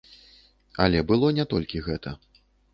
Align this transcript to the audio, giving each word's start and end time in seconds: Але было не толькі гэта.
Але 0.85 1.03
было 1.13 1.31
не 1.43 1.47
толькі 1.53 1.85
гэта. 1.91 2.19